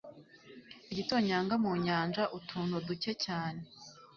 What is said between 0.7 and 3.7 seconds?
igitonyanga mu nyanja utuntu duke cyane